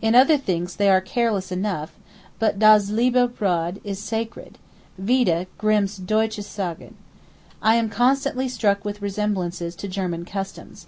[0.00, 1.92] In other things they are careless enough,
[2.38, 6.94] but das liebe Brod is sacred—vide Grimm's Deutsche Sagen.
[7.60, 10.86] I am constantly struck with resemblances to German customs.